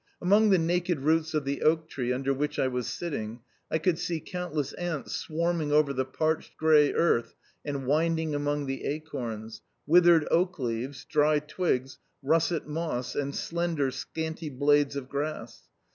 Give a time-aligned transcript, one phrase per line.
[0.19, 3.41] Among the naked roots of the oak tree under which I was sitting.
[3.69, 8.85] I could see countless ants swarming over the parched grey earth and winding among the
[8.85, 15.69] acorns, withered oak leaves, dry twigs, russet moss, and slender, scanty blades of grass.